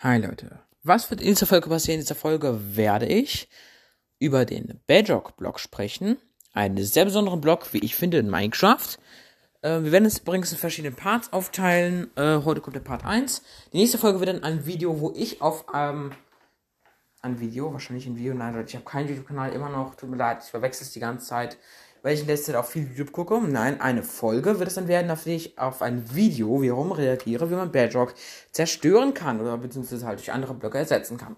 [0.00, 1.98] Hi Leute, was wird in dieser Folge passieren?
[1.98, 3.48] In dieser Folge werde ich
[4.20, 6.18] über den Bedrock-Block sprechen.
[6.52, 8.96] Einen sehr besonderen Block, wie ich finde, in Minecraft.
[9.62, 12.16] Äh, wir werden es übrigens in verschiedene Parts aufteilen.
[12.16, 13.42] Äh, heute kommt der Part 1.
[13.72, 16.12] Die nächste Folge wird dann ein Video, wo ich auf ähm,
[17.20, 20.16] ein Video, wahrscheinlich ein Video, nein, Leute, ich habe keinen YouTube-Kanal immer noch, tut mir
[20.16, 21.58] leid, ich verwechsel es die ganze Zeit
[22.02, 23.40] weil ich in letzter Zeit auch viel YouTube gucke.
[23.40, 27.50] Nein, eine Folge wird es dann werden, auf die ich auf ein Video wiederum reagiere,
[27.50, 28.14] wie man Bedrock
[28.52, 31.36] zerstören kann oder beziehungsweise halt durch andere Blöcke ersetzen kann.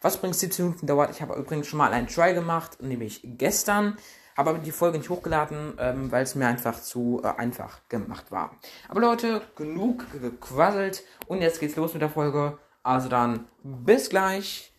[0.00, 1.10] Was übrigens 17 Minuten dauert.
[1.10, 3.96] Ich habe übrigens schon mal einen Try gemacht, nämlich gestern.
[4.36, 8.30] Habe aber die Folge nicht hochgeladen, ähm, weil es mir einfach zu äh, einfach gemacht
[8.30, 8.56] war.
[8.88, 12.58] Aber Leute, genug gequasselt und jetzt geht's los mit der Folge.
[12.82, 14.69] Also dann bis gleich.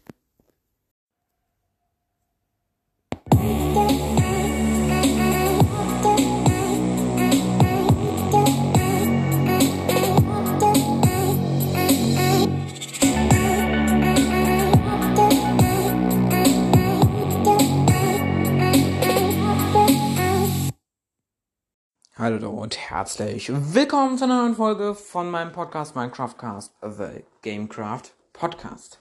[22.21, 28.13] Hallo und herzlich willkommen zu einer neuen Folge von meinem Podcast Minecraft Cast, The Gamecraft
[28.31, 28.99] Podcast.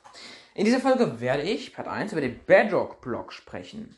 [0.55, 3.95] In dieser Folge werde ich, Part 1, über den Bedrock-Block sprechen.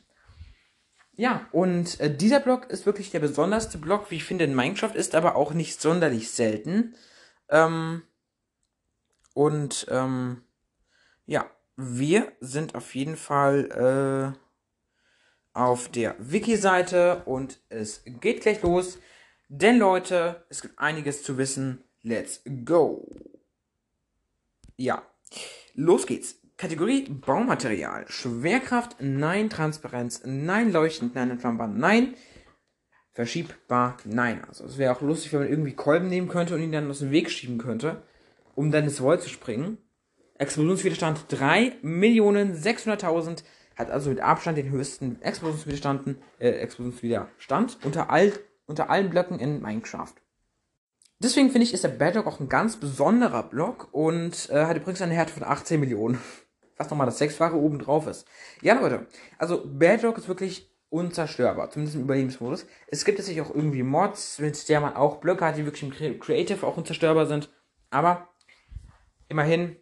[1.13, 4.93] Ja, und äh, dieser Block ist wirklich der besonderste Block, wie ich finde, in Minecraft,
[4.93, 6.93] ist aber auch nicht sonderlich selten.
[7.47, 8.01] Ähm,
[9.33, 10.43] und ähm,
[11.25, 11.45] ja,
[11.77, 18.97] wir sind auf jeden Fall äh, auf der Wiki-Seite und es geht gleich los.
[19.47, 21.83] Denn Leute, es gibt einiges zu wissen.
[22.01, 23.07] Let's go.
[24.77, 25.03] Ja,
[25.75, 26.39] los geht's.
[26.57, 28.05] Kategorie Baumaterial.
[28.07, 29.49] Schwerkraft, nein.
[29.49, 30.71] Transparenz, nein.
[30.71, 31.31] Leuchtend, nein.
[31.31, 32.13] Entflammbar, nein.
[33.11, 34.45] Verschiebbar, nein.
[34.47, 36.99] Also es wäre auch lustig, wenn man irgendwie Kolben nehmen könnte und ihn dann aus
[36.99, 38.03] dem Weg schieben könnte,
[38.55, 39.77] um dann ins Wall zu springen.
[40.39, 43.43] Explosionswiderstand 3.600.000
[43.75, 48.33] hat also mit Abstand den höchsten Explosionswiderstand, äh, Explosionswiderstand unter all
[48.65, 50.13] unter allen Blöcken in Minecraft.
[51.19, 55.01] Deswegen finde ich, ist der Bedrock auch ein ganz besonderer Block und äh, hat übrigens
[55.01, 56.19] eine Härte von 18 Millionen.
[56.77, 58.27] Was nochmal das Sechsfache oben drauf ist.
[58.61, 59.07] Ja, Leute,
[59.37, 62.65] also Bedrock ist wirklich unzerstörbar, zumindest im Überlebensmodus.
[62.87, 66.19] Es gibt natürlich auch irgendwie Mods, mit der man auch Blöcke hat, die wirklich im
[66.19, 67.49] Creative auch unzerstörbar sind.
[67.89, 68.27] Aber
[69.29, 69.77] immerhin,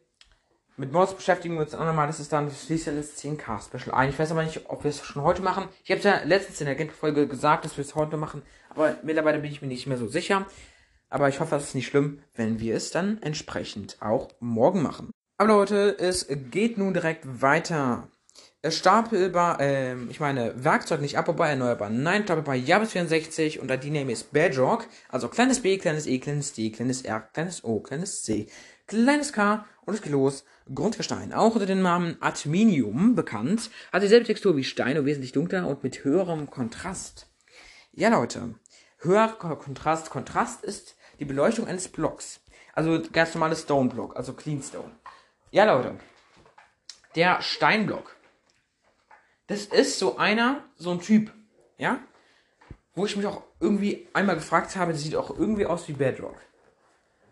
[0.78, 2.08] mit Mods beschäftigen wir uns auch nochmal.
[2.08, 4.10] Das ist dann das Listerlist 10k Special ein.
[4.10, 5.68] Ich weiß aber nicht, ob wir es schon heute machen.
[5.84, 8.42] Ich habe ja letztens in der Gameplay-Folge gesagt, dass wir es heute machen.
[8.76, 10.48] Aber mittlerweile bin ich mir nicht mehr so sicher.
[11.10, 15.12] Aber ich hoffe, es ist nicht schlimm, wenn wir es dann entsprechend auch morgen machen.
[15.38, 18.08] Aber Leute, es geht nun direkt weiter.
[18.66, 21.90] Stapelbar, äh, ich meine, Werkzeug nicht abbaubar, erneuerbar.
[21.90, 24.88] Nein, stapelbar Jabes 64 und die Name ist Bedrock.
[25.10, 28.48] Also kleines B, kleines E, kleines D, kleines R, kleines O, kleines C,
[28.88, 30.46] kleines K und es geht los.
[30.74, 35.68] Grundgestein, auch unter dem Namen Adminium bekannt, hat dieselbe Textur wie Stein und wesentlich dunkler
[35.68, 37.28] und mit höherem Kontrast.
[37.94, 38.56] Ja, Leute,
[39.02, 40.10] höherer Kontrast.
[40.10, 42.42] Kontrast ist die Beleuchtung eines Blocks.
[42.74, 44.92] Also ganz normales Stone-Block, also Clean Stone.
[45.52, 46.00] Ja, Leute,
[47.16, 48.16] der Steinblock.
[49.48, 51.34] Das ist so einer, so ein Typ,
[51.78, 52.00] ja,
[52.96, 56.38] wo ich mich auch irgendwie einmal gefragt habe, das sieht auch irgendwie aus wie Bedrock.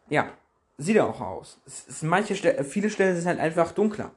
[0.10, 0.32] Ja,
[0.78, 1.60] sieht er auch aus.
[1.66, 4.12] Es ist manche Stelle, viele Stellen sind halt einfach dunkler.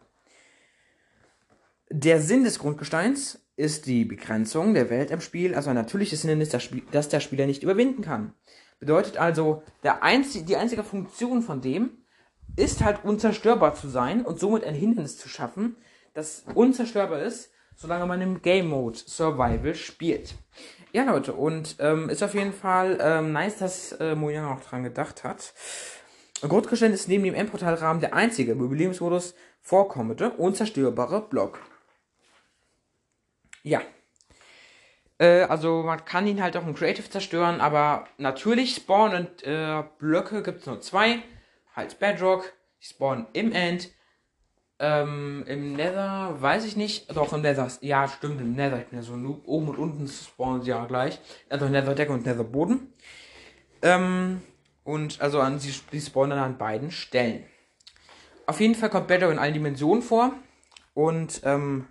[1.91, 6.57] Der Sinn des Grundgesteins ist die Begrenzung der Welt im Spiel, also ein natürliches Hindernis,
[6.91, 8.35] das der Spieler nicht überwinden kann.
[8.81, 11.99] Bedeutet also, der einzige, die einzige Funktion von dem
[12.57, 15.77] ist halt unzerstörbar zu sein und somit ein Hindernis zu schaffen,
[16.15, 20.35] das unzerstörbar ist, solange man im Game Mode Survival spielt.
[20.93, 24.83] Ja, Leute, und ähm, ist auf jeden Fall ähm, nice, dass äh, Mojang auch dran
[24.83, 25.55] gedacht hat.
[26.43, 31.61] Grundgestein ist neben dem Endportalrahmen der einzige im Überlebensmodus vorkommende unzerstörbare Block.
[33.63, 33.83] Ja.
[35.19, 40.43] Äh, also man kann ihn halt auch im Creative zerstören, aber natürlich spawnen äh, Blöcke
[40.43, 41.23] gibt es nur zwei.
[41.75, 43.91] Halt Bedrock, die spawnen im End.
[44.79, 47.15] Ähm, Im Nether weiß ich nicht.
[47.17, 47.69] Doch, im Nether.
[47.83, 48.81] Ja, stimmt, im Nether.
[48.81, 51.21] Ich bin ja so oben und unten spawnen sie ja gleich.
[51.49, 52.93] Also Nether-Decke und Nether-Boden.
[53.83, 54.43] Ähm,
[54.83, 57.45] und also an sie, sie spawnen an beiden Stellen.
[58.47, 60.33] Auf jeden Fall kommt Bedrock in allen Dimensionen vor.
[60.95, 61.87] Und ähm,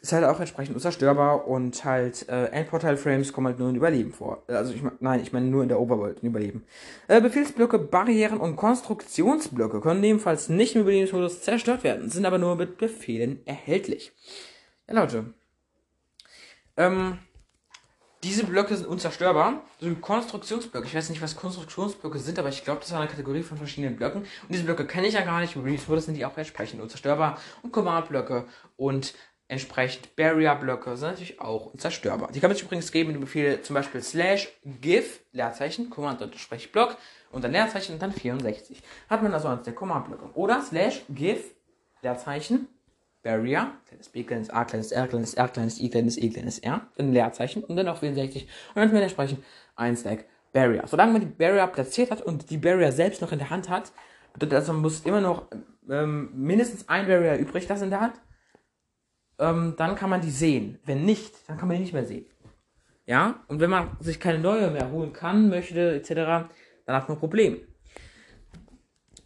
[0.00, 4.42] ist halt auch entsprechend unzerstörbar und halt äh, Endportal-Frames kommen halt nur in Überleben vor.
[4.48, 6.64] Also ich nein, ich meine nur in der Overworld in Überleben.
[7.08, 12.56] Äh, Befehlsblöcke, Barrieren und Konstruktionsblöcke können ebenfalls nicht im Überlebensmodus zerstört werden, sind aber nur
[12.56, 14.12] mit Befehlen erhältlich.
[14.88, 15.34] Ja, Leute.
[16.76, 17.18] Ähm,
[18.22, 19.62] Diese Blöcke sind unzerstörbar.
[19.80, 20.86] So wie Konstruktionsblöcke.
[20.86, 23.96] Ich weiß nicht, was Konstruktionsblöcke sind, aber ich glaube, das ist eine Kategorie von verschiedenen
[23.96, 24.22] Blöcken.
[24.22, 25.56] Und diese Blöcke kenne ich ja gar nicht.
[25.56, 27.38] Mit Release Modus sind die auch entsprechend unzerstörbar.
[27.62, 28.44] Und Command-Blöcke
[28.76, 29.14] und
[29.50, 32.30] entsprechend Barrier-Blöcke sind natürlich auch unzerstörbar.
[32.32, 34.48] Die kann man sich übrigens geben mit dem Befehl zum Beispiel slash
[34.80, 36.96] give, Leerzeichen, Command-Block
[37.32, 38.80] und dann Leerzeichen und dann 64.
[39.08, 40.30] Hat man also als der Command-Blöcke.
[40.34, 41.42] Oder slash give,
[42.00, 42.68] Leerzeichen,
[43.24, 46.86] Barrier, kleines b, kleines a, kleines r, kleines r, kleines i, kleines e, kleines r,
[46.96, 49.44] dann Leerzeichen und dann auch 64 und dann hat man entsprechend
[49.74, 50.84] ein Stack Barrier.
[50.86, 53.92] Solange man die Barrier platziert hat und die Barrier selbst noch in der Hand hat,
[54.32, 55.46] bedeutet also, man muss immer noch
[55.90, 58.14] ähm, mindestens ein Barrier übrig lassen in der Hand,
[59.40, 60.78] ähm, dann kann man die sehen.
[60.84, 62.26] Wenn nicht, dann kann man die nicht mehr sehen.
[63.06, 66.14] Ja, und wenn man sich keine neue mehr holen kann, möchte, etc.,
[66.86, 67.60] dann hat man ein Problem.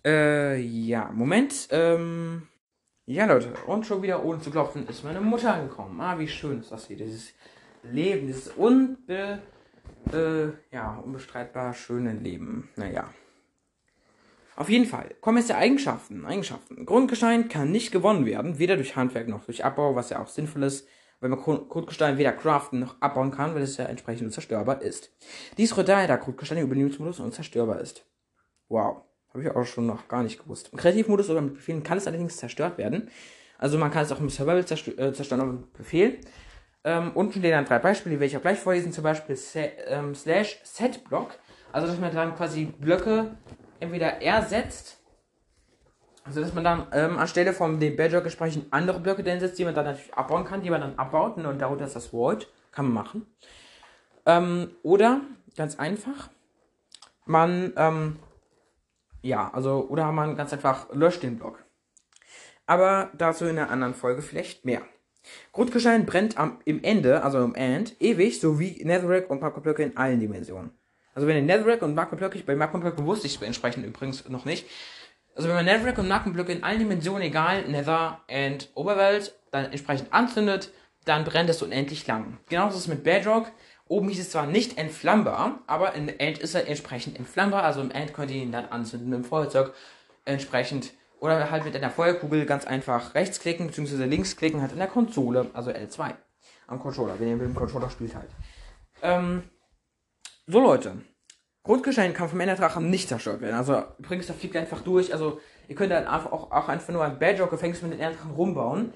[0.05, 2.49] Äh, ja, Moment, ähm,
[3.07, 6.01] ja, Leute, und schon wieder ohne zu klopfen ist meine Mutter angekommen.
[6.01, 7.35] Ah, wie schön ist das hier, dieses
[7.83, 9.41] Leben, dieses unbe,
[10.13, 12.71] äh, ja, unbestreitbar schöne Leben.
[12.77, 13.11] Naja.
[14.57, 16.25] Auf jeden Fall, kommen die Eigenschaften.
[16.25, 16.87] Eigenschaften.
[16.87, 20.63] Grundgestein kann nicht gewonnen werden, weder durch Handwerk noch durch Abbau, was ja auch sinnvoll
[20.63, 20.87] ist,
[21.21, 25.11] weil man Grundgestein weder craften noch abbauen kann, weil es ja entsprechend unzerstörbar ist.
[25.59, 28.07] Dies rührt daher, da Grundgestein im Überlebensmodus unzerstörbar ist.
[28.69, 29.03] Wow.
[29.31, 30.69] Habe ich auch schon noch gar nicht gewusst.
[30.71, 33.11] Im Kreativmodus oder mit Befehlen kann es allerdings zerstört werden.
[33.59, 36.19] Also man kann es auch im Survival äh, zerstören, aber mit Befehl.
[36.85, 38.93] Ähm, unten stehen dann drei Beispiele, die werde ich auch gleich vorlesen.
[38.93, 39.37] Zum Beispiel
[39.89, 41.31] ähm, slash setblock.
[41.73, 43.37] Also dass man dann quasi Blöcke
[43.85, 44.99] entweder ersetzt,
[46.25, 49.65] also dass man dann ähm, anstelle von dem Bedrock entsprechend andere Blöcke dann setzt, die
[49.65, 52.49] man dann natürlich abbauen kann, die man dann abbaut und darunter ist das Void.
[52.73, 53.27] Kann man machen.
[54.27, 55.21] Ähm, oder,
[55.57, 56.31] ganz einfach,
[57.27, 58.17] man ähm,
[59.25, 61.65] ja, also, oder man ganz einfach löscht den Block.
[62.67, 64.83] Aber dazu in einer anderen Folge vielleicht mehr.
[65.53, 70.21] Grundgestein brennt am, im Ende, also im End, ewig, sowie Netherrack und Magmablöcke in allen
[70.21, 70.73] Dimensionen.
[71.15, 74.67] Also wenn ihr Netherrack und Magmablöcke, bei Magmablöcke wusste ich es entsprechend übrigens noch nicht.
[75.35, 80.13] Also wenn man Netherrack und Magmablöcke in allen Dimensionen, egal Nether und Oberwelt, dann entsprechend
[80.13, 80.71] anzündet,
[81.05, 82.39] dann brennt es unendlich lang.
[82.49, 83.51] Genauso ist es mit Bedrock.
[83.87, 87.63] Oben hieß es zwar nicht entflammbar, aber in End ist er entsprechend entflammbar.
[87.63, 89.75] Also im End könnt ihr ihn dann anzünden mit dem Feuerzeug
[90.25, 90.93] entsprechend.
[91.21, 94.05] Oder halt mit einer Feuerkugel ganz einfach rechtsklicken bzw.
[94.05, 96.15] linksklicken halt in der Konsole, also L2
[96.67, 98.31] am Controller, wenn ihr mit dem Controller spielt halt.
[99.03, 99.45] Ähm,
[100.47, 100.97] so Leute,
[101.63, 103.57] Grundgestein kann vom Enderdrachen nicht zerstört werden.
[103.57, 105.13] Also übrigens, da fliegt einfach durch.
[105.13, 108.93] Also ihr könnt dann einfach auch, auch einfach nur ein Badger-Gefängnis mit den Enderdrachen rumbauen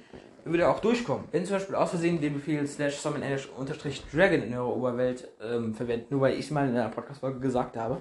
[0.50, 1.28] würde auch durchkommen.
[1.32, 6.10] Wenn zum Beispiel aus Versehen den Befehl slash summon dragon in eurer Oberwelt ähm, verwendet,
[6.10, 8.00] nur weil ich es mal in einer Podcast-Folge gesagt habe.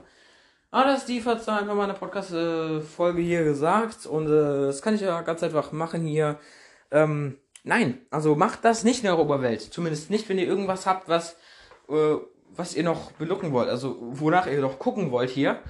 [0.71, 4.95] Aber das Steve hat einfach mal in einer Podcast-Folge hier gesagt und äh, das kann
[4.95, 6.39] ich ja ganz einfach machen hier.
[6.91, 9.61] Ähm, nein, also macht das nicht in eurer Oberwelt.
[9.61, 11.37] Zumindest nicht, wenn ihr irgendwas habt, was,
[11.89, 12.15] äh,
[12.57, 15.61] was ihr noch belucken wollt, also wonach ihr noch gucken wollt hier.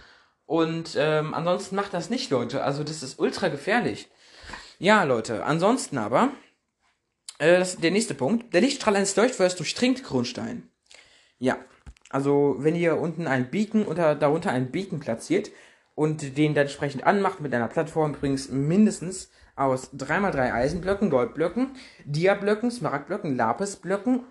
[0.46, 2.64] Und ähm, ansonsten macht das nicht, Leute.
[2.64, 4.10] Also das ist ultra gefährlich.
[4.80, 5.44] Ja, Leute.
[5.44, 6.32] Ansonsten aber
[7.40, 8.54] äh, das ist der nächste Punkt.
[8.54, 10.70] Der Lichtstrahl eines Leuchtfeuers durchdringt Grundstein.
[11.40, 11.58] Ja.
[12.10, 15.52] Also, wenn ihr unten einen Beacon oder darunter einen Beacon platziert
[15.94, 21.72] und den dann entsprechend anmacht mit einer Plattform, übrigens mindestens aus 3x3 Eisenblöcken, Goldblöcken,
[22.06, 24.24] Diablöcken, Smaragdblöcken, Lapisblöcken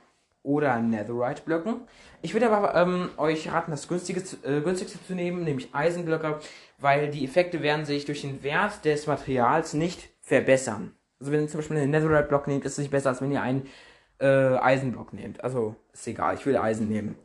[0.46, 1.82] oder Netherite-Blöcken.
[2.22, 6.38] Ich würde aber ähm, euch raten, das günstige, äh, günstigste zu nehmen, nämlich Eisenblöcke,
[6.78, 10.92] weil die Effekte werden sich durch den Wert des Materials nicht verbessern.
[11.20, 13.42] Also wenn ihr zum Beispiel einen Netherite-Block nehmt, ist es nicht besser, als wenn ihr
[13.42, 13.66] einen
[14.20, 15.42] äh, Eisenblock nehmt.
[15.42, 17.16] Also ist egal, ich will Eisen nehmen.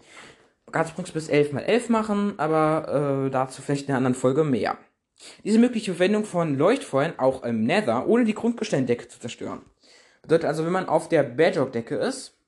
[0.68, 4.78] Übrigens bis 11 mal 11 machen, aber äh, dazu vielleicht in einer anderen Folge mehr.
[5.44, 9.62] Diese mögliche Verwendung von Leuchtfeuern auch im Nether, ohne die Grundgesteindecke zu zerstören.
[10.24, 12.41] Bedeutet also, wenn man auf der Bedrock-Decke ist,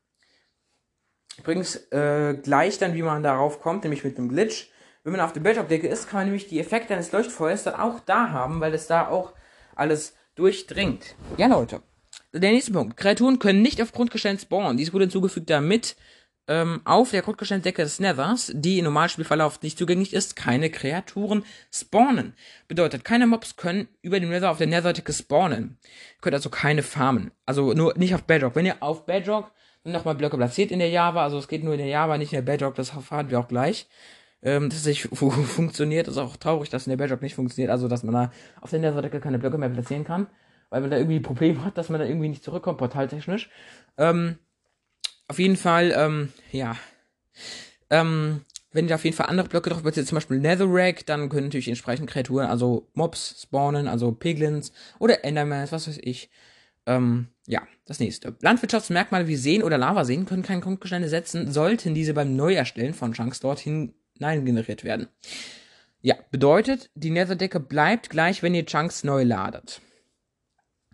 [1.37, 4.69] übrigens äh, gleich dann, wie man darauf kommt, nämlich mit einem Glitch,
[5.03, 7.99] wenn man auf der Bedrock-Decke ist, kann man nämlich die Effekte eines Leuchtfeuers dann auch
[7.99, 9.33] da haben, weil es da auch
[9.75, 11.15] alles durchdringt.
[11.37, 11.81] Ja, Leute.
[12.31, 12.97] Der nächste Punkt.
[12.97, 14.77] Kreaturen können nicht auf Grundgestein spawnen.
[14.77, 15.95] Dies wurde hinzugefügt, damit
[16.47, 22.33] ähm, auf der Grundgesteinsdecke des Nethers, die im Normalspielverlauf nicht zugänglich ist, keine Kreaturen spawnen.
[22.67, 25.77] Bedeutet, keine Mobs können über dem Nether auf der Nether-Decke spawnen.
[25.83, 27.31] Ihr könnt also keine farmen.
[27.45, 28.55] Also nur nicht auf Bedrock.
[28.55, 29.51] Wenn ihr auf Bedrock
[29.83, 32.43] nochmal Blöcke platziert in der Java, also es geht nur in der Java, nicht in
[32.43, 33.87] der Bedrock, das erfahren wir auch gleich
[34.43, 36.07] ähm, das nicht funktioniert.
[36.07, 37.71] Ist auch traurig, dass in der Bedrock nicht funktioniert.
[37.71, 40.27] Also, dass man da auf der Nether-Decke keine Blöcke mehr platzieren kann.
[40.69, 43.49] Weil man da irgendwie ein Problem hat, dass man da irgendwie nicht zurückkommt, portaltechnisch.
[43.97, 44.37] Ähm,
[45.27, 46.75] auf jeden Fall, ähm, ja.
[47.89, 51.47] Ähm, wenn ihr auf jeden Fall andere Blöcke drauf platziert, zum Beispiel Netherrack, dann können
[51.47, 56.31] natürlich entsprechend Kreaturen, also Mobs spawnen, also Piglins oder Endermans, was weiß ich.
[56.87, 58.38] Ähm, Ja, das nächste.
[58.41, 63.41] Landwirtschaftsmerkmale wie Seen oder Lavaseen können keine Grundgesteine setzen, sollten diese beim Neuerstellen von Chunks
[63.41, 65.07] dorthin hinein generiert werden.
[66.01, 69.81] Ja, bedeutet, die Netherdecke bleibt gleich, wenn ihr Chunks neu ladet.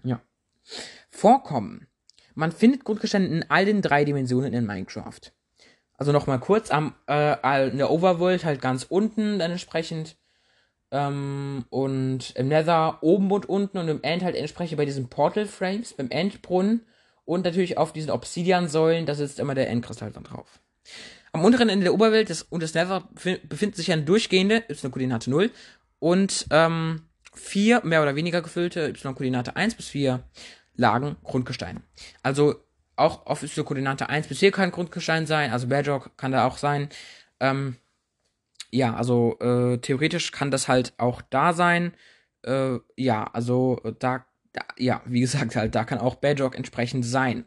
[0.03, 0.21] Ja.
[1.09, 1.87] Vorkommen.
[2.35, 5.19] Man findet Grundgesteine in all den drei Dimensionen in Minecraft.
[5.97, 10.15] Also nochmal kurz am äh, in der Overworld halt ganz unten dann entsprechend
[10.91, 15.45] ähm, und im Nether oben und unten und im End halt entsprechend bei diesen Portal
[15.45, 16.81] Frames, beim Endbrunnen
[17.25, 20.59] und natürlich auf diesen Obsidian-Säulen, da sitzt immer der Endkristall dann drauf.
[21.31, 25.51] Am unteren Ende der Oberwelt des, und des Nether befindet sich eine durchgehende y-Koordinate 0
[25.99, 27.03] und ähm,
[27.33, 30.23] vier mehr oder weniger gefüllte y-Koordinate 1 bis 4
[30.75, 31.83] Lagen Grundgestein.
[32.23, 32.55] Also
[32.95, 36.89] auch auf y-Koordinate 1 bis 4 kann Grundgestein sein, also Bedrock kann da auch sein.
[37.39, 37.75] Ähm,
[38.71, 41.93] ja, also äh, theoretisch kann das halt auch da sein.
[42.43, 47.45] Äh, ja, also da, da, ja, wie gesagt, halt, da kann auch Bedrock entsprechend sein.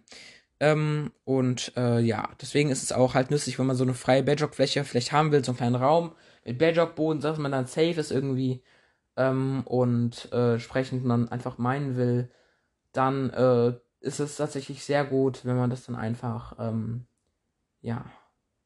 [0.60, 4.22] Ähm, und äh, ja, deswegen ist es auch halt nützlich, wenn man so eine freie
[4.22, 6.14] Bedrock-Fläche vielleicht haben will, so einen kleinen Raum
[6.44, 8.62] mit Bedrock-Boden, dass man dann safe ist irgendwie
[9.16, 12.30] ähm, und äh, entsprechend man einfach meinen will,
[12.92, 17.06] dann äh, ist es tatsächlich sehr gut, wenn man das dann einfach, ähm,
[17.80, 18.04] ja,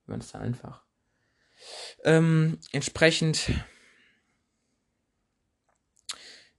[0.05, 0.87] wenn man das dann einfach
[2.07, 3.51] ähm, entsprechend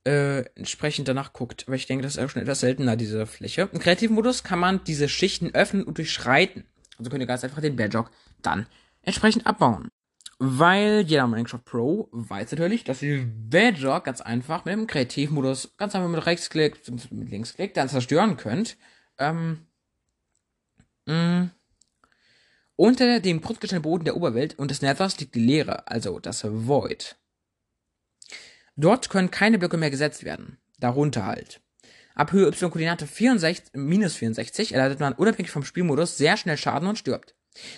[0.05, 3.69] äh, entsprechend danach guckt, weil ich denke, das ist auch schon etwas seltener, diese Fläche.
[3.73, 6.65] Im Kreativmodus kann man diese Schichten öffnen und durchschreiten.
[6.97, 8.11] Also könnt ihr ganz einfach den Badjog
[8.41, 8.67] dann
[9.01, 9.89] entsprechend abbauen.
[10.39, 15.95] Weil jeder Minecraft Pro weiß natürlich, dass ihr Badger ganz einfach mit dem Kreativmodus ganz
[15.95, 16.79] einfach mit Rechtsklick,
[17.11, 18.77] mit Linksklick dann zerstören könnt.
[19.17, 19.65] Ähm,
[21.05, 21.51] mh, mm,
[22.77, 27.17] unter dem Grundgesteinboden der Oberwelt und des Nethers liegt die Leere, also das Void.
[28.77, 30.59] Dort können keine Blöcke mehr gesetzt werden.
[30.79, 31.59] Darunter halt.
[32.13, 36.97] Ab Höhe y-Koordinate 64, minus 64 erleidet man unabhängig vom Spielmodus sehr schnell Schaden und
[36.97, 37.35] stirbt.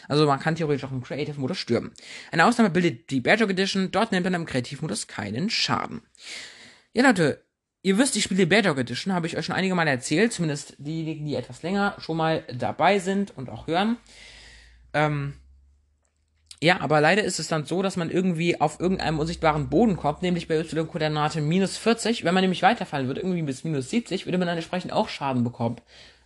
[0.10, 1.94] Also man kann theoretisch auch im Creative-Modus stürmen.
[2.32, 6.02] Eine Ausnahme bildet die Badger Edition, dort nimmt man im Kreativmodus keinen Schaden.
[6.92, 7.46] Ja Leute,
[7.82, 11.26] ihr wisst, ich spiele Badger Edition, habe ich euch schon einige Mal erzählt, zumindest diejenigen,
[11.26, 13.98] die etwas länger schon mal dabei sind und auch hören.
[15.06, 15.34] Ähm,
[16.62, 20.22] ja, aber leider ist es dann so, dass man irgendwie auf irgendeinem unsichtbaren Boden kommt,
[20.22, 22.26] nämlich bei y-Koordinate minus 40.
[22.26, 25.46] Wenn man nämlich weiterfallen würde, irgendwie bis minus 70, würde man dann entsprechend auch Schaden
[25.46, 25.78] bekommen.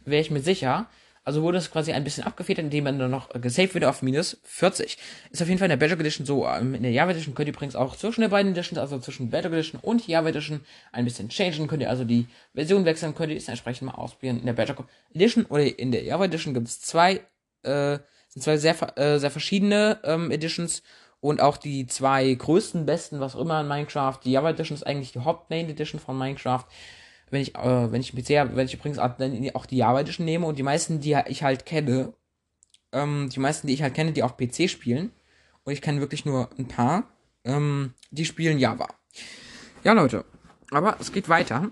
[0.05, 0.87] Wäre ich mir sicher.
[1.25, 4.41] Also wurde es quasi ein bisschen abgefedert, indem man dann noch gesaved wird auf minus
[4.43, 4.97] 40.
[5.31, 6.45] Ist auf jeden Fall in der Badger Edition so.
[6.47, 9.29] Ähm, in der Java Edition könnt ihr übrigens auch zwischen den beiden Editions, also zwischen
[9.29, 10.61] Badger Edition und Java Edition,
[10.91, 11.67] ein bisschen changen.
[11.67, 14.39] Könnt ihr also die Version wechseln, könnt ihr es entsprechend mal ausprobieren.
[14.39, 17.21] In der Badger Edition oder in der Java Edition gibt es zwei,
[17.61, 17.99] äh,
[18.33, 20.83] sind zwei sehr, äh, sehr verschiedene ähm, Editions
[21.19, 24.19] und auch die zwei größten, besten, was auch immer in Minecraft.
[24.23, 26.65] Die Java Edition ist eigentlich die Haupt-Main Edition von Minecraft
[27.33, 30.45] wenn ich, äh, wenn ich PC habe, wenn ich übrigens auch die Java Edition nehme
[30.45, 32.13] und die meisten, die ich halt kenne,
[32.91, 35.11] ähm, die meisten, die ich halt kenne, die auch PC spielen,
[35.63, 37.09] und ich kenne wirklich nur ein paar,
[37.43, 38.87] ähm, die spielen Java.
[39.83, 40.25] Ja, Leute,
[40.69, 41.71] aber es geht weiter.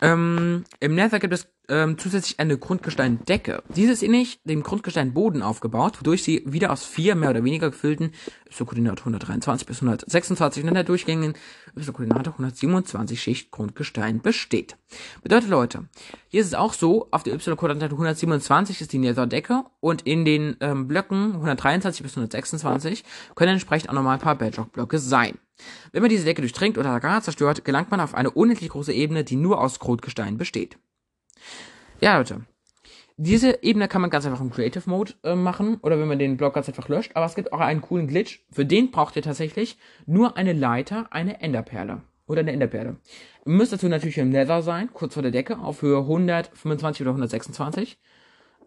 [0.00, 3.62] Ähm, Im Nether gibt es ähm, zusätzlich eine Grundgesteindecke.
[3.74, 8.12] Diese ist ähnlich dem Grundgesteinboden aufgebaut, wodurch sie wieder aus vier mehr oder weniger gefüllten
[8.50, 11.34] Y-Koordinate 123 bis 126 und in der durchgängigen
[11.76, 14.76] Y-Koordinate 127 Schicht Grundgestein besteht.
[15.22, 15.88] Bedeutet Leute,
[16.28, 20.56] hier ist es auch so, auf der Y-Koordinate 127 ist die Nether-Decke und in den
[20.60, 25.38] ähm, Blöcken 123 bis 126 können entsprechend auch nochmal ein paar Bedrock-Blöcke sein.
[25.92, 29.24] Wenn man diese Decke durchdringt oder gar zerstört, gelangt man auf eine unendlich große Ebene,
[29.24, 30.78] die nur aus Grundgestein besteht.
[32.00, 32.42] Ja, Leute.
[33.20, 36.36] Diese Ebene kann man ganz einfach im Creative Mode äh, machen oder wenn man den
[36.36, 37.12] Block ganz einfach löscht.
[37.14, 38.46] Aber es gibt auch einen coolen Glitch.
[38.52, 39.76] Für den braucht ihr tatsächlich
[40.06, 42.02] nur eine Leiter, eine Enderperle.
[42.28, 42.96] Oder eine Enderperle.
[43.44, 47.10] Ihr müsst dazu natürlich im Nether sein, kurz vor der Decke, auf Höhe 125 oder
[47.10, 47.98] 126.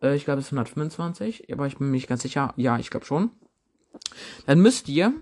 [0.02, 2.54] Äh, ich glaube, es ist 125, aber ich bin mir nicht ganz sicher.
[2.58, 3.32] Ja, ich glaube schon.
[4.48, 5.14] Dann müsst ihr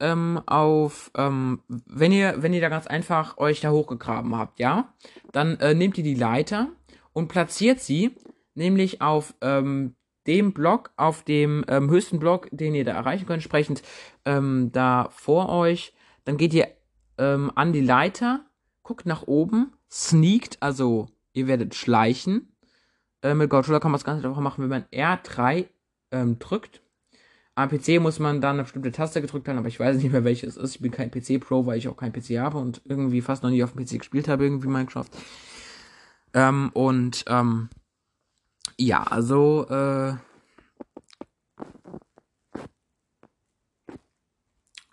[0.00, 4.92] ähm, auf, ähm, wenn ihr, wenn ihr da ganz einfach euch da hochgegraben habt, ja,
[5.32, 6.68] dann äh, nehmt ihr die Leiter
[7.12, 8.16] und platziert sie
[8.54, 9.94] nämlich auf ähm,
[10.26, 13.82] dem Block, auf dem ähm, höchsten Block, den ihr da erreichen könnt, entsprechend
[14.24, 15.94] ähm, da vor euch.
[16.24, 16.68] Dann geht ihr
[17.18, 18.44] ähm, an die Leiter,
[18.82, 22.54] guckt nach oben, sneakt, also ihr werdet schleichen.
[23.22, 25.66] Äh, mit Controller kann man das Ganze einfach machen, wenn man R3
[26.10, 26.82] ähm, drückt.
[27.56, 30.24] Am PC muss man dann eine bestimmte Taste gedrückt haben, aber ich weiß nicht mehr,
[30.24, 30.76] welche es ist.
[30.76, 33.62] Ich bin kein PC-Pro, weil ich auch kein PC habe und irgendwie fast noch nie
[33.62, 35.06] auf dem PC gespielt habe, irgendwie Minecraft.
[36.32, 37.68] Ähm, und ähm,
[38.78, 40.14] ja, also äh,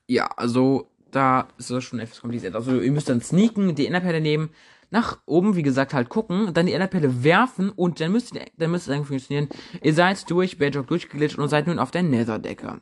[0.08, 2.56] ja, also da ist das schon etwas kompliziert.
[2.56, 4.50] Also ihr müsst dann sneaken, die Enderperle nehmen,
[4.90, 8.92] nach oben, wie gesagt, halt gucken, dann die Enderperle werfen und dann müsste, dann müsste
[8.92, 9.50] es eigentlich funktionieren.
[9.82, 12.82] Ihr seid durch Bedrock durchgeglitscht und seid nun auf der Netherdecke.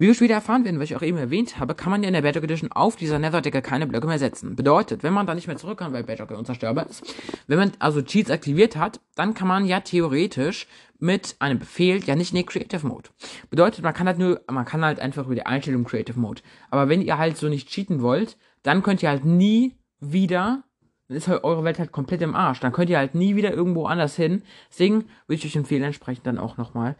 [0.00, 2.14] Wie wir später erfahren werden, was ich auch eben erwähnt habe, kann man ja in
[2.14, 4.54] der Bedrock Edition auf dieser Netherdecke keine Blöcke mehr setzen.
[4.54, 7.02] Bedeutet, wenn man da nicht mehr zurück kann, weil Bedrock unzerstörbar ist,
[7.48, 10.68] wenn man also Cheats aktiviert hat, dann kann man ja theoretisch
[11.00, 13.10] mit einem Befehl ja nicht in den Creative Mode.
[13.50, 16.42] Bedeutet, man kann halt nur, man kann halt einfach über die Einstellung Creative Mode.
[16.70, 20.62] Aber wenn ihr halt so nicht cheaten wollt, dann könnt ihr halt nie wieder
[21.08, 22.60] dann ist halt eure Welt halt komplett im Arsch.
[22.60, 24.42] Dann könnt ihr halt nie wieder irgendwo anders hin.
[24.70, 26.96] Deswegen würde ich euch empfehlen, entsprechend dann auch nochmal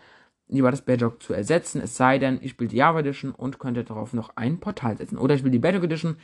[0.49, 1.81] lieber das Bedrock zu ersetzen.
[1.83, 5.19] Es sei denn, ich spiele die Java Edition und könnte darauf noch ein Portal setzen.
[5.19, 6.17] Oder ich will die Bedrock Edition,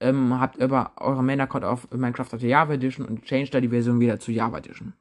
[0.00, 3.60] ähm, habt über eure Main Account auf Minecraft auf die Java Edition und change da
[3.60, 4.92] die Version wieder zu Java Edition.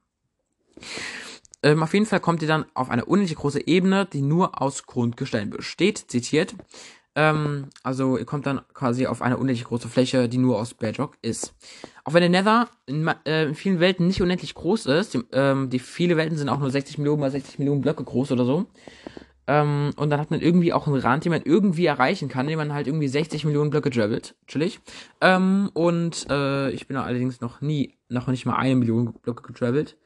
[1.64, 4.88] Ähm, auf jeden Fall kommt ihr dann auf eine unendlich große Ebene, die nur aus
[4.88, 6.56] Grundgestein besteht, zitiert.
[7.16, 11.18] Ähm, also ihr kommt dann quasi auf eine unendlich große Fläche, die nur aus Bedrock
[11.22, 11.54] ist.
[12.04, 15.70] Auch wenn der Nether in, äh, in vielen Welten nicht unendlich groß ist, die, ähm,
[15.70, 18.68] die viele Welten sind auch nur 60 Millionen mal 60 Millionen Blöcke groß oder so.
[19.48, 22.58] Ähm, und dann hat man irgendwie auch einen Rand, den man irgendwie erreichen kann, den
[22.58, 24.36] man halt irgendwie 60 Millionen Blöcke travelt.
[24.48, 24.80] Chillig.
[25.20, 29.98] Ähm, und äh, ich bin allerdings noch nie, noch nicht mal eine Million Blöcke getravelt.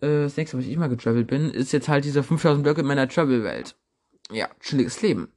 [0.00, 2.86] Äh, das nächste, was ich mal getravelt bin, ist jetzt halt diese 5000 Blöcke in
[2.86, 3.76] meiner Travel-Welt.
[4.32, 5.28] Ja, chilliges Leben.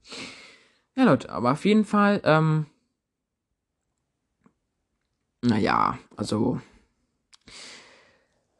[0.95, 2.67] Ja, Leute, aber auf jeden Fall, ähm,
[5.43, 6.62] naja, also,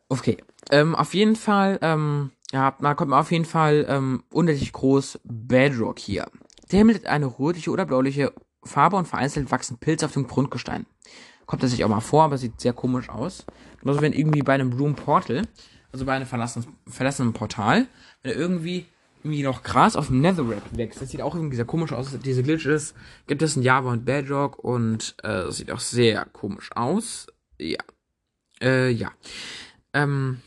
[0.10, 0.38] okay,
[0.70, 5.20] ähm, auf jeden Fall, ähm, ja, da kommt man auf jeden Fall, ähm, unendlich groß
[5.24, 6.28] Bedrock hier.
[6.72, 10.86] Der Himmel hat eine rötliche oder bläuliche Farbe und vereinzelt wachsen Pilze auf dem Grundgestein.
[11.46, 13.46] Kommt das sich auch mal vor, aber sieht sehr komisch aus.
[13.80, 15.44] Genauso wenn irgendwie bei einem Room Portal,
[15.92, 17.88] also bei einem verlassenen, verlassenen Portal,
[18.24, 18.88] wenn irgendwie
[19.24, 21.02] irgendwie noch Gras auf dem Netherrack wächst.
[21.02, 22.18] Das sieht auch irgendwie sehr komisch aus.
[22.24, 22.94] Diese Glitches
[23.28, 27.28] gibt es in Java und Bedrock und äh, sieht auch sehr komisch aus.
[27.58, 27.80] Ja.
[28.62, 29.12] Äh, ja.
[29.94, 30.42] Ähm,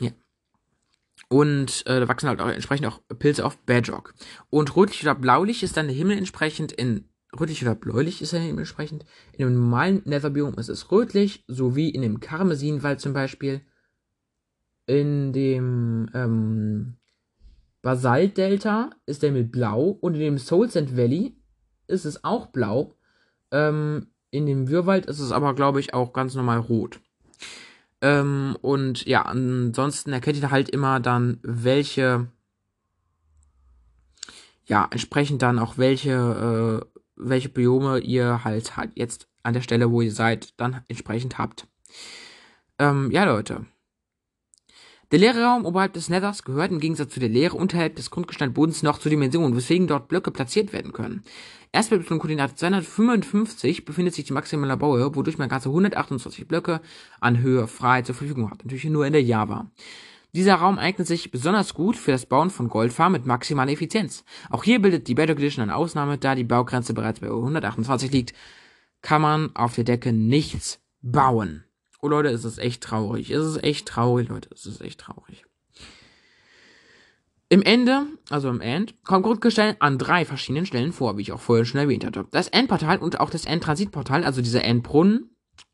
[0.00, 0.10] ja.
[1.28, 4.14] Und äh, da wachsen halt auch entsprechend auch Pilze auf Bedrock.
[4.50, 7.08] Und rötlich oder blaulich ist dann der Himmel entsprechend in
[7.38, 9.04] rötlich oder bläulich ist er entsprechend.
[9.32, 13.62] In dem normalen Netherbiom ist es rötlich, sowie in dem Karmesinwald zum Beispiel.
[14.86, 16.97] In dem ähm,
[17.82, 21.36] Basaltdelta ist der mit blau und in dem Soul Sand Valley
[21.86, 22.94] ist es auch blau.
[23.50, 27.00] Ähm, in dem Würwald ist es aber, glaube ich, auch ganz normal rot.
[28.00, 32.28] Ähm, und ja, ansonsten erkennt ihr halt immer dann, welche,
[34.66, 39.90] ja, entsprechend dann auch welche, äh, welche Biome ihr halt, halt jetzt an der Stelle,
[39.90, 41.66] wo ihr seid, dann entsprechend habt.
[42.78, 43.66] Ähm, ja, Leute.
[45.10, 48.82] Der leere Raum oberhalb des Nethers gehört im Gegensatz zu der Leere unterhalb des Grundgesteinbodens
[48.82, 51.22] noch zur Dimension, weswegen dort Blöcke platziert werden können.
[51.72, 56.82] Erst bei Koordinate 255 befindet sich die maximale Bauhöhe, wodurch man ganze 128 Blöcke
[57.20, 58.64] an Höhe frei zur Verfügung hat.
[58.64, 59.70] Natürlich nur in der Java.
[60.34, 64.24] Dieser Raum eignet sich besonders gut für das Bauen von Goldfarmen mit maximaler Effizienz.
[64.50, 68.34] Auch hier bildet die Bedrock Edition eine Ausnahme, da die Baugrenze bereits bei 128 liegt,
[69.00, 71.64] kann man auf der Decke nichts bauen.
[72.00, 73.30] Oh Leute, es ist echt traurig.
[73.30, 74.48] Es ist echt traurig, Leute.
[74.52, 75.44] Es ist echt traurig.
[77.50, 81.40] Im Ende, also im End, kommt Grundgestein an drei verschiedenen Stellen vor, wie ich auch
[81.40, 82.26] vorher schon erwähnt hatte.
[82.30, 85.30] Das Endportal und auch das Endtransitportal, also dieser Endbrunnen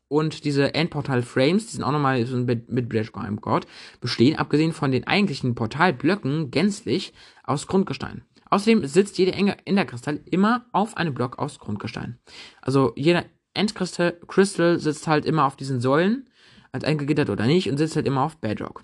[0.07, 3.67] und diese Endportal-Frames, die sind auch nochmal mit, mit Bridge God,
[3.99, 8.23] bestehen, abgesehen von den eigentlichen Portalblöcken, gänzlich aus Grundgestein.
[8.49, 9.33] Außerdem sitzt jeder
[9.65, 12.19] Enderkristall immer auf einem Block aus Grundgestein.
[12.61, 13.25] Also jeder
[13.55, 16.29] Endcrystal Crystal sitzt halt immer auf diesen Säulen,
[16.71, 18.83] als eingegittert oder nicht, und sitzt halt immer auf Bedrock.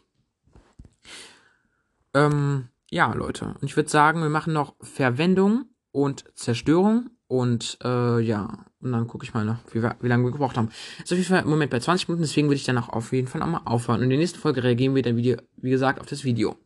[2.14, 3.56] Ähm, ja, Leute.
[3.62, 7.10] Und ich würde sagen, wir machen noch Verwendung und Zerstörung.
[7.28, 10.70] Und äh, ja, und dann gucke ich mal noch, wie, wie lange wir gebraucht haben.
[11.02, 13.14] Ist auf jeden Fall im Moment bei 20 Minuten, deswegen würde ich dann auch auf
[13.14, 14.00] jeden Fall auch mal aufhören.
[14.00, 16.58] Und in der nächsten Folge reagieren wir dann, wie, wie gesagt, auf das Video.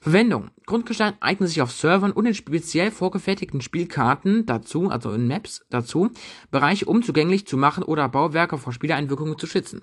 [0.00, 0.50] Verwendung.
[0.66, 6.10] Grundgestein eignet sich auf Servern und in speziell vorgefertigten Spielkarten dazu, also in Maps dazu,
[6.50, 9.82] Bereiche unzugänglich zu machen oder Bauwerke vor Spielereinwirkungen zu schützen.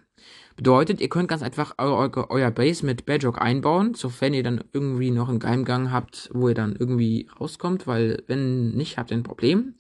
[0.56, 5.12] Bedeutet, ihr könnt ganz einfach eu euer Base mit Bedrock einbauen, sofern ihr dann irgendwie
[5.12, 9.24] noch einen Geheimgang habt, wo ihr dann irgendwie rauskommt, weil wenn nicht, habt ihr ein
[9.24, 9.76] Problem,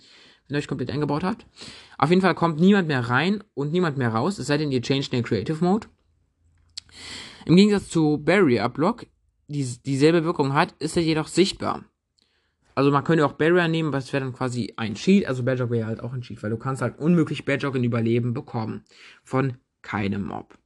[0.47, 1.45] wenn ihr euch komplett eingebaut habt.
[1.97, 4.81] Auf jeden Fall kommt niemand mehr rein und niemand mehr raus, es sei denn, ihr
[4.81, 5.87] change den Creative Mode.
[7.45, 9.05] Im Gegensatz zu Barrier Block
[9.47, 11.85] die, dieselbe Wirkung hat, ist er jedoch sichtbar.
[12.75, 15.25] Also man könnte auch Barrier nehmen, was wäre dann quasi ein Cheat.
[15.25, 18.33] Also Badger wäre halt auch ein Cheat, weil du kannst halt unmöglich Badger in Überleben
[18.33, 18.83] bekommen.
[19.23, 20.57] Von keinem Mob.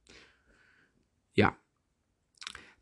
[1.34, 1.56] Ja.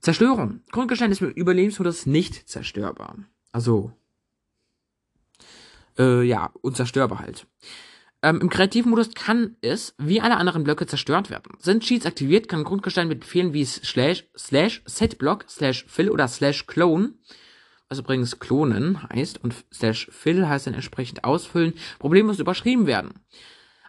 [0.00, 0.62] Zerstörung.
[0.70, 3.18] Grundgestein ist mit Überlebensmodus nicht zerstörbar.
[3.52, 3.92] Also,
[5.98, 7.46] äh, ja, unzerstörbar halt.
[8.22, 11.52] Ähm, Im Kreativmodus kann es, wie alle anderen Blöcke, zerstört werden.
[11.60, 16.66] Sind Cheats aktiviert, kann Grundgestein mit Befehlen wie slash, slash setblock, slash fill oder slash
[16.66, 17.14] clone,
[17.88, 23.14] was übrigens klonen heißt, und slash fill heißt dann entsprechend ausfüllen, problemlos überschrieben werden.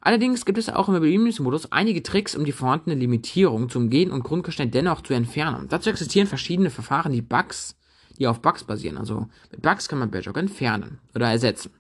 [0.02, 4.24] Allerdings gibt es auch im Überlebensmodus einige Tricks, um die vorhandene Limitierung zu umgehen und
[4.24, 5.68] Grundgestein dennoch zu entfernen.
[5.70, 7.79] Dazu existieren verschiedene Verfahren, die Bugs
[8.20, 8.98] die auf Bugs basieren.
[8.98, 11.72] Also mit Bugs kann man Bedrock entfernen oder ersetzen.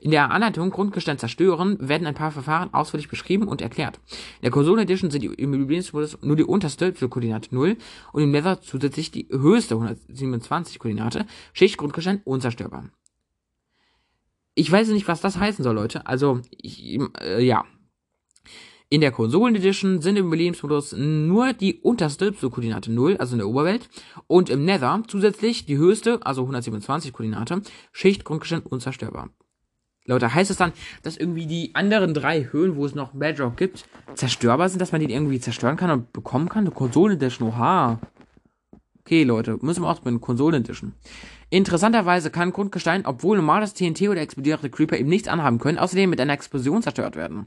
[0.00, 3.96] In der Anleitung Grundgestein zerstören werden ein paar Verfahren ausführlich beschrieben und erklärt.
[4.36, 7.76] In der Konsole Edition sind die im nur die unterste für Koordinate 0
[8.12, 12.90] und im Nether zusätzlich die höchste 127 Koordinate, Schicht Grundgestein unzerstörbar.
[14.54, 16.06] Ich weiß nicht, was das heißen soll, Leute.
[16.06, 17.64] Also, ich, äh, ja,
[18.90, 23.48] in der Konsolen Edition sind im Überlebensmodus nur die unterste Koordinate 0, also in der
[23.48, 23.88] Oberwelt,
[24.26, 27.60] und im Nether zusätzlich die höchste, also 127 Koordinate,
[27.92, 29.28] Schicht, Grundgestein unzerstörbar.
[30.06, 30.72] Leute, heißt es dann,
[31.02, 35.02] dass irgendwie die anderen drei Höhen, wo es noch Bedrock gibt, zerstörbar sind, dass man
[35.02, 36.64] die irgendwie zerstören kann und bekommen kann?
[36.64, 38.00] Eine Konsolen Edition, oha.
[39.08, 40.92] Okay, Leute, müssen wir ausprobieren, Konsolen Edition.
[41.48, 46.20] Interessanterweise kann Grundgestein, obwohl normales TNT oder explodierende Creeper eben nichts anhaben können, außerdem mit
[46.20, 47.46] einer Explosion zerstört werden.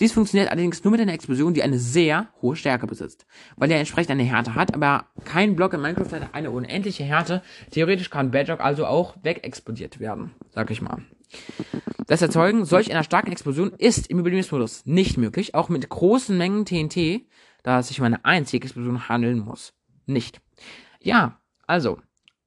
[0.00, 3.24] Dies funktioniert allerdings nur mit einer Explosion, die eine sehr hohe Stärke besitzt.
[3.54, 7.40] Weil er entsprechend eine Härte hat, aber kein Block in Minecraft hat eine unendliche Härte.
[7.70, 11.04] Theoretisch kann Bedrock also auch wegexplodiert werden, sag ich mal.
[12.08, 16.64] Das Erzeugen solch einer starken Explosion ist im Überlebensmodus nicht möglich, auch mit großen Mengen
[16.64, 17.20] TNT,
[17.62, 19.72] da es sich um eine einzige Explosion handeln muss.
[20.06, 20.40] Nicht.
[21.02, 21.98] Ja, also,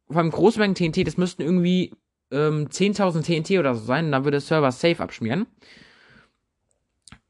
[0.10, 1.94] allem Großmengen TNT, das müssten irgendwie
[2.32, 5.48] ähm, 10.000 TNT oder so sein, dann würde der Server safe abschmieren.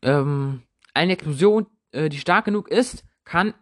[0.02, 3.54] Ähm, eine Explosion, äh, die stark genug ist, kann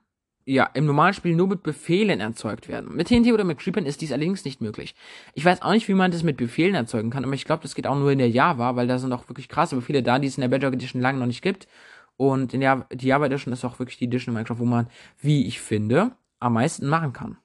[0.45, 2.95] ja im normalen Spiel nur mit Befehlen erzeugt werden.
[2.95, 4.95] Mit TNT oder mit Creepern ist dies allerdings nicht möglich.
[5.33, 7.75] Ich weiß auch nicht, wie man das mit Befehlen erzeugen kann, aber ich glaube, das
[7.75, 10.27] geht auch nur in der Java, weil da sind auch wirklich krasse Befehle da, die
[10.27, 11.67] es in der Bedrock Edition lange noch nicht gibt.
[12.15, 14.87] Und in der die Java Edition ist auch wirklich die Edition in Minecraft, wo man,
[15.19, 17.37] wie ich finde, am meisten machen kann.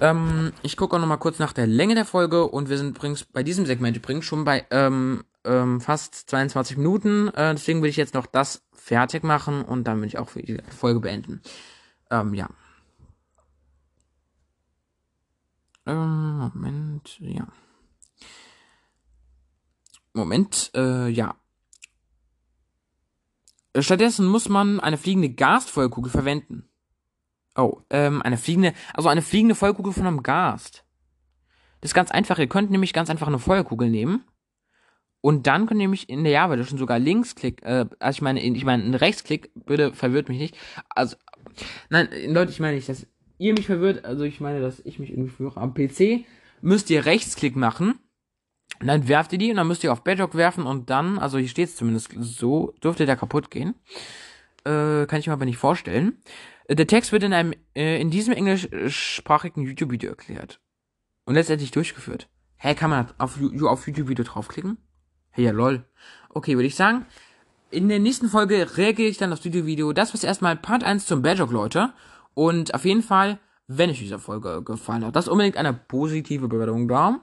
[0.00, 2.96] Ähm, ich gucke auch noch mal kurz nach der Länge der Folge und wir sind
[2.96, 7.28] übrigens bei diesem Segment übrigens schon bei ähm, ähm, fast 22 Minuten.
[7.28, 10.60] Äh, deswegen will ich jetzt noch das fertig machen und dann will ich auch die
[10.76, 11.42] Folge beenden.
[12.10, 12.48] Ähm, ja.
[15.86, 17.46] Ähm, Moment, ja.
[20.12, 21.34] Moment, äh, ja.
[23.76, 26.68] Stattdessen muss man eine fliegende Gasfeuerkugel verwenden.
[27.56, 30.84] Oh, ähm, eine fliegende, also eine fliegende Feuerkugel von einem Gast.
[31.80, 32.38] Das ist ganz einfach.
[32.38, 34.24] Ihr könnt nämlich ganz einfach eine Feuerkugel nehmen.
[35.20, 38.42] Und dann könnt ihr nämlich in der Java schon sogar Linksklick, äh, also ich meine,
[38.42, 40.56] ich meine, ein Rechtsklick, bitte verwirrt mich nicht.
[40.90, 41.16] Also,
[41.88, 43.06] nein, Leute, ich meine nicht, dass
[43.38, 45.60] ihr mich verwirrt, also ich meine, dass ich mich irgendwie verwirre.
[45.60, 46.26] Am PC
[46.60, 47.98] müsst ihr Rechtsklick machen.
[48.80, 51.38] Und dann werft ihr die und dann müsst ihr auf Bedrock werfen und dann, also
[51.38, 53.74] hier steht es zumindest so, dürfte der kaputt gehen.
[54.64, 56.18] Äh, kann ich mir aber nicht vorstellen.
[56.68, 60.60] Der Text wird in einem, äh, in diesem englischsprachigen YouTube-Video erklärt.
[61.26, 62.28] Und letztendlich durchgeführt.
[62.56, 64.78] Hä, hey, kann man auf, auf YouTube-Video draufklicken?
[65.30, 65.84] Hey, ja, lol.
[66.30, 67.04] Okay, würde ich sagen,
[67.70, 69.92] in der nächsten Folge reagiere ich dann auf das Video-Video.
[69.92, 71.92] Das war erstmal Part 1 zum Badger, Leute.
[72.32, 76.88] Und auf jeden Fall, wenn euch diese Folge gefallen hat, lasst unbedingt eine positive Bewertung
[76.88, 77.20] da.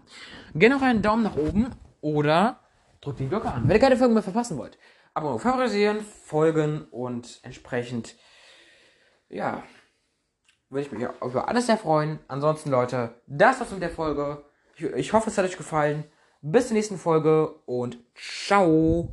[0.54, 1.68] Gerne noch einen Daumen nach oben
[2.02, 2.60] oder
[3.02, 4.78] drückt die Glocke an, wenn ihr keine Folgen mehr verpassen wollt.
[5.14, 8.16] Aber favorisieren, folgen und entsprechend
[9.32, 9.64] ja,
[10.70, 12.20] würde ich mich über alles sehr freuen.
[12.28, 14.44] Ansonsten, Leute, das war's mit der Folge.
[14.76, 16.06] Ich, ich hoffe, es hat euch gefallen.
[16.42, 19.10] Bis zur nächsten Folge und ciao.